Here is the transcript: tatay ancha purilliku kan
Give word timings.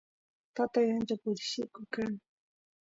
tatay 0.55 0.87
ancha 0.95 1.15
purilliku 1.21 1.81
kan 1.93 2.11